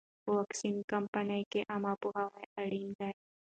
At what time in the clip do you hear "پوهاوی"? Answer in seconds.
2.01-2.45